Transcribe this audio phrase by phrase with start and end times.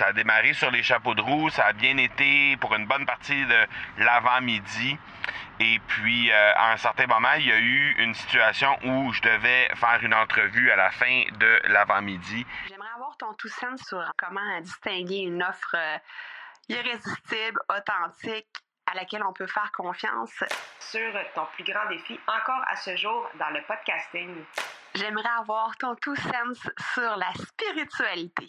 [0.00, 3.04] ça a démarré sur les chapeaux de roue, ça a bien été pour une bonne
[3.04, 3.66] partie de
[3.98, 4.96] l'avant-midi.
[5.58, 9.20] Et puis, euh, à un certain moment, il y a eu une situation où je
[9.20, 12.46] devais faire une entrevue à la fin de l'avant-midi.
[12.70, 15.98] J'aimerais avoir ton tout sens sur comment distinguer une offre euh,
[16.70, 18.48] irrésistible, authentique,
[18.90, 20.32] à laquelle on peut faire confiance.
[20.78, 24.34] Sur ton plus grand défi encore à ce jour dans le podcasting.
[24.94, 26.58] J'aimerais avoir ton tout sens
[26.94, 28.48] sur la spiritualité.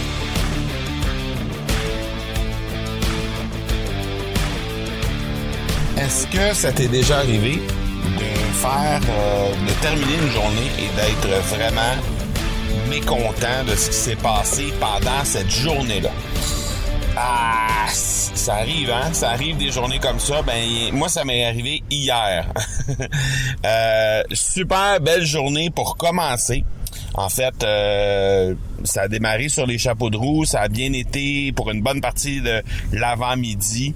[6.01, 11.41] Est-ce que ça t'est déjà arrivé de faire, euh, de terminer une journée et d'être
[11.49, 11.95] vraiment
[12.89, 16.09] mécontent de ce qui s'est passé pendant cette journée-là?
[17.15, 19.13] Ah, ça arrive, hein?
[19.13, 20.41] Ça arrive des journées comme ça.
[20.41, 22.47] Ben, moi, ça m'est arrivé hier.
[23.65, 26.63] euh, super belle journée pour commencer.
[27.13, 28.55] En fait, euh,
[28.85, 32.01] ça a démarré sur les chapeaux de roue, ça a bien été pour une bonne
[32.01, 33.93] partie de l'avant-midi.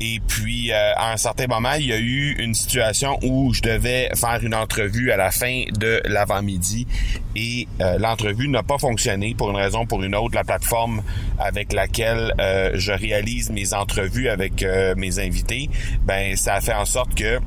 [0.00, 3.62] Et puis, euh, à un certain moment, il y a eu une situation où je
[3.62, 6.86] devais faire une entrevue à la fin de l'avant-midi
[7.34, 10.34] et euh, l'entrevue n'a pas fonctionné pour une raison ou pour une autre.
[10.34, 11.02] La plateforme
[11.38, 12.32] avec laquelle
[12.74, 14.64] je réalise mes entrevues avec
[14.96, 15.70] mes invités,
[16.04, 17.40] ben ça a fait en sorte que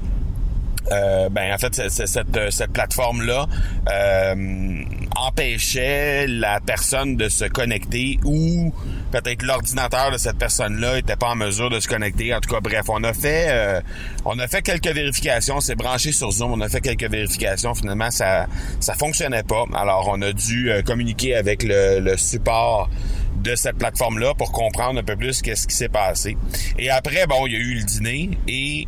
[0.91, 3.45] euh, ben en fait cette, cette plateforme là
[3.91, 4.83] euh,
[5.15, 8.73] empêchait la personne de se connecter ou
[9.11, 12.33] peut-être l'ordinateur de cette personne là était pas en mesure de se connecter.
[12.33, 13.81] En tout cas bref on a fait euh,
[14.25, 15.59] on a fait quelques vérifications.
[15.59, 16.53] C'est branché sur Zoom.
[16.53, 17.73] On a fait quelques vérifications.
[17.75, 18.47] Finalement ça
[18.79, 19.65] ça fonctionnait pas.
[19.73, 22.89] Alors on a dû communiquer avec le, le support
[23.37, 26.37] de cette plateforme là pour comprendre un peu plus qu'est-ce qui s'est passé.
[26.77, 28.87] Et après bon il y a eu le dîner et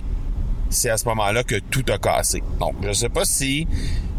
[0.72, 2.42] c'est à ce moment-là que tout a cassé.
[2.60, 3.68] Donc, je sais pas si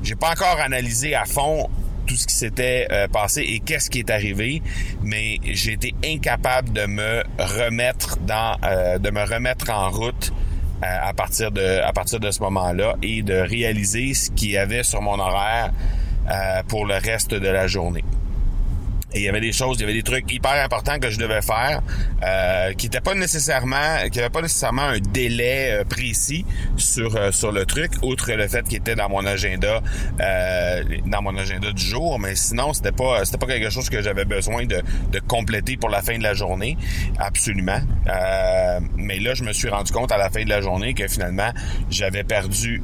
[0.03, 1.69] j'ai pas encore analysé à fond
[2.07, 4.63] tout ce qui s'était euh, passé et qu'est-ce qui est arrivé,
[5.03, 10.33] mais j'ai été incapable de me remettre dans, euh, de me remettre en route
[10.83, 14.57] euh, à partir de, à partir de ce moment-là et de réaliser ce qu'il y
[14.57, 15.73] avait sur mon horaire
[16.69, 18.05] pour le reste de la journée.
[19.15, 21.19] Et il y avait des choses, il y avait des trucs hyper importants que je
[21.19, 21.83] devais faire,
[22.23, 26.47] euh, qui n'étaient pas nécessairement, qui n'avaient pas nécessairement un délai euh, précis
[26.77, 29.83] sur euh, sur le truc, outre le fait qu'il était dans mon agenda,
[30.21, 32.19] euh, dans mon agenda du jour.
[32.19, 35.91] Mais sinon, c'était pas, c'était pas quelque chose que j'avais besoin de, de compléter pour
[35.91, 36.77] la fin de la journée,
[37.19, 37.81] absolument.
[38.97, 41.53] mais là, je me suis rendu compte à la fin de la journée que finalement,
[41.91, 42.83] j'avais perdu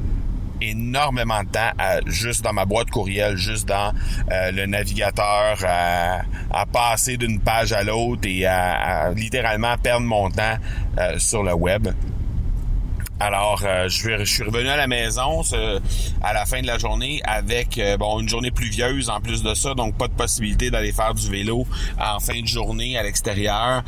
[0.61, 3.93] énormément de temps à, juste dans ma boîte courriel, juste dans
[4.31, 10.57] euh, le navigateur, à, passer d'une page à l'autre et à, littéralement perdre mon temps
[10.97, 11.87] euh, sur le web.
[13.21, 15.41] Alors, euh, je, suis revenu à la maison
[16.21, 19.73] à la fin de la journée avec bon une journée pluvieuse en plus de ça,
[19.73, 21.67] donc pas de possibilité d'aller faire du vélo
[21.99, 23.83] en fin de journée à l'extérieur.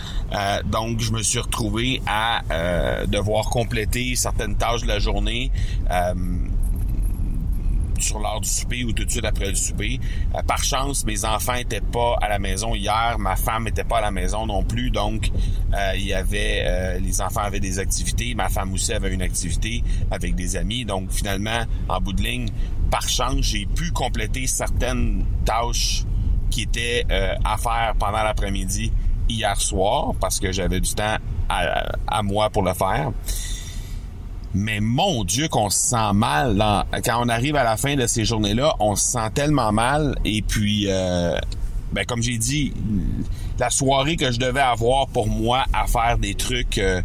[0.65, 2.41] donc, je me suis retrouvé à
[3.07, 5.49] devoir compléter certaines tâches de la journée
[8.01, 9.99] sur l'heure du souper ou tout de suite après le souper.
[10.35, 13.99] Euh, par chance, mes enfants étaient pas à la maison hier, ma femme était pas
[13.99, 15.31] à la maison non plus, donc
[15.73, 19.21] euh, il y avait euh, les enfants avaient des activités, ma femme aussi avait une
[19.21, 22.49] activité avec des amis, donc finalement, en bout de ligne,
[22.89, 26.03] par chance, j'ai pu compléter certaines tâches
[26.49, 27.05] qui étaient
[27.45, 28.91] à faire pendant l'après-midi
[29.29, 31.15] hier soir parce que j'avais du temps
[31.47, 33.11] à moi pour le faire.
[34.53, 36.61] Mais mon Dieu qu'on se sent mal
[37.05, 40.15] quand on arrive à la fin de ces journées-là, on se sent tellement mal.
[40.25, 41.37] Et puis, euh,
[41.93, 42.73] ben comme j'ai dit,
[43.59, 47.01] la soirée que je devais avoir pour moi à faire des trucs euh,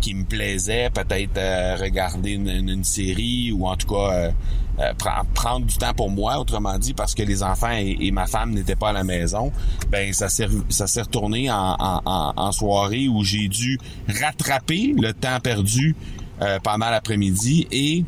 [0.00, 4.30] qui me plaisaient, peut-être euh, regarder une, série ou en tout cas
[5.34, 8.76] prendre du temps pour moi, autrement dit, parce que les enfants et, ma femme n'étaient
[8.76, 9.52] pas à la maison,
[9.90, 15.40] ben ça s'est ça s'est retourné en, en soirée où j'ai dû rattraper le temps
[15.40, 15.96] perdu
[16.40, 18.04] euh, pendant l'après-midi et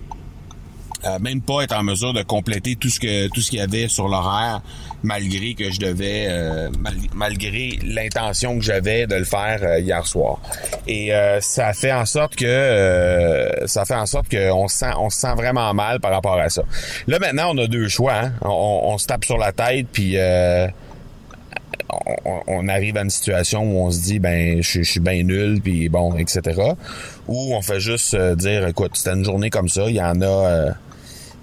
[1.05, 3.63] euh, même pas être en mesure de compléter tout ce que tout ce qu'il y
[3.63, 4.61] avait sur l'horaire
[5.03, 6.69] malgré que je devais euh,
[7.15, 10.41] malgré l'intention que j'avais de le faire hier soir
[10.87, 11.11] et
[11.41, 15.35] ça fait en sorte que ça fait en sorte qu'on se sent on se sent
[15.37, 16.63] vraiment mal par rapport à ça
[17.07, 18.33] là maintenant on a deux choix hein.
[18.43, 20.17] on, on, se tape sur la tête puis
[22.47, 25.89] on, arrive à une situation où on se dit ben je, suis bien nul puis
[25.89, 26.61] bon etc.
[27.29, 30.21] Ou on fait juste euh, dire écoute c'était une journée comme ça, il y en
[30.21, 30.71] a euh,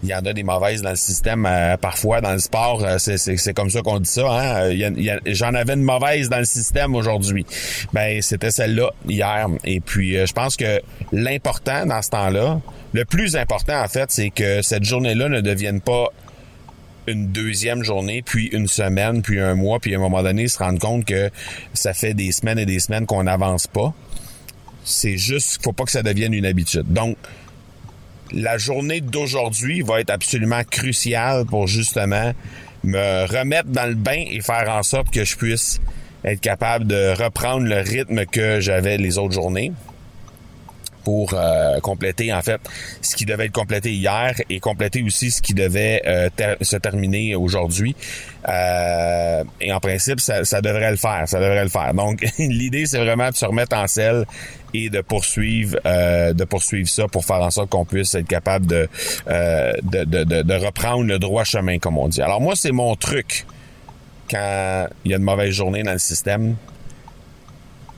[0.03, 3.53] il y en a des mauvaises dans le système euh, parfois dans le sport c'est
[3.53, 4.69] comme ça qu'on dit ça hein.
[5.25, 7.45] J'en avais une mauvaise dans le système aujourd'hui.
[7.93, 9.47] Ben c'était celle-là hier.
[9.65, 12.59] Et puis je pense que l'important dans ce temps-là
[12.93, 16.11] le plus important en fait c'est que cette journée-là ne devienne pas
[17.07, 20.59] une deuxième journée, puis une semaine, puis un mois, puis à un moment donné, se
[20.59, 21.29] rendre compte que
[21.73, 23.93] ça fait des semaines et des semaines qu'on n'avance pas.
[24.83, 26.85] C'est juste faut pas que ça devienne une habitude.
[26.87, 27.17] Donc,
[28.31, 32.33] la journée d'aujourd'hui va être absolument cruciale pour justement
[32.83, 35.79] me remettre dans le bain et faire en sorte que je puisse
[36.25, 39.71] être capable de reprendre le rythme que j'avais les autres journées
[41.07, 42.59] pour euh, compléter en fait
[43.01, 46.27] ce qui devait être complété hier et compléter aussi ce qui devait euh,
[46.59, 47.95] se terminer aujourd'hui.
[48.49, 51.93] Euh, et en principe, ça, devrait le faire, ça devrait le faire.
[51.93, 54.25] Donc l'idée c'est vraiment de se remettre en selle
[54.73, 58.89] et de poursuivre de poursuivre ça pour faire en sorte qu'on puisse être capable de,
[59.27, 62.21] de, de, reprendre le droit chemin comme on dit.
[62.21, 63.45] Alors moi c'est mon truc
[64.29, 66.57] quand il y a une mauvaise journée dans le système,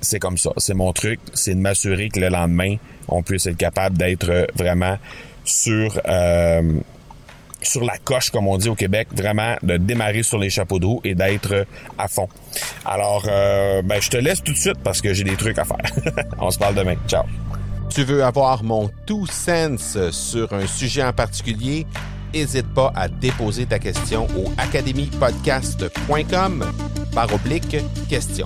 [0.01, 0.51] c'est comme ça.
[0.57, 1.19] C'est mon truc.
[1.33, 2.75] C'est de m'assurer que le lendemain,
[3.07, 4.97] on puisse être capable d'être vraiment
[5.43, 6.79] sur euh,
[7.61, 10.85] sur la coche, comme on dit au Québec, vraiment de démarrer sur les chapeaux de
[10.85, 11.65] roue et d'être
[11.97, 12.29] à fond.
[12.85, 15.65] Alors, euh, ben, je te laisse tout de suite parce que j'ai des trucs à
[15.65, 15.77] faire.
[16.39, 16.95] on se parle demain.
[17.07, 17.25] Ciao.
[17.89, 21.85] Tu veux avoir mon tout sens sur un sujet en particulier?
[22.33, 26.65] N'hésite pas à déposer ta question au academypodcast.com
[27.13, 28.45] par oblique question.